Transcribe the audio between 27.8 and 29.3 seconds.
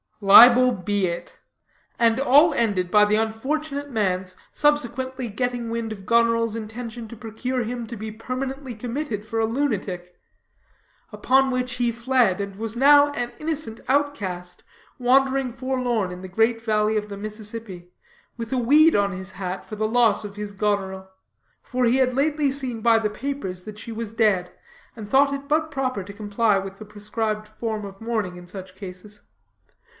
of mourning in such cases.